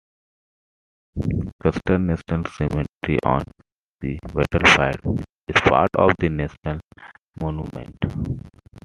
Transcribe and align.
Custer 1.61 1.99
National 1.99 2.43
Cemetery, 2.51 3.19
on 3.23 3.43
the 3.99 4.17
battlefield, 4.33 5.23
is 5.47 5.61
part 5.61 5.91
of 5.95 6.13
the 6.17 6.27
national 6.27 6.79
monument. 7.39 7.95